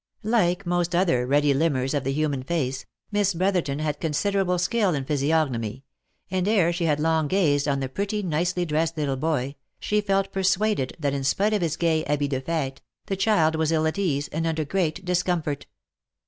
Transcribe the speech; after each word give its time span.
Like 0.23 0.65
most 0.65 0.95
other 0.95 1.27
ready 1.27 1.53
limners 1.53 1.93
of 1.93 2.03
the 2.03 2.11
human 2.11 2.41
face, 2.41 2.87
Miss 3.11 3.35
Brotherton 3.35 3.77
had 3.77 3.99
considerable 3.99 4.57
skill 4.57 4.95
in 4.95 5.05
physiognomy, 5.05 5.83
and 6.31 6.47
ere 6.47 6.73
she 6.73 6.85
had 6.85 6.99
long 6.99 7.27
gazed 7.27 7.67
on 7.67 7.81
the 7.81 7.87
pretty, 7.87 8.23
nicely 8.23 8.65
dressed, 8.65 8.97
little 8.97 9.15
boy, 9.15 9.53
she 9.79 10.01
felt 10.01 10.33
persuaded 10.33 10.97
that 10.99 11.13
in 11.13 11.23
spite 11.23 11.53
of 11.53 11.61
his 11.61 11.77
gay 11.77 12.03
habit 12.07 12.31
defete, 12.31 12.79
the 13.05 13.15
child 13.15 13.53
was 13.55 13.71
ill 13.71 13.85
at 13.85 13.99
ease, 13.99 14.27
and 14.29 14.47
under 14.47 14.65
great 14.65 15.05
discomfort. 15.05 15.67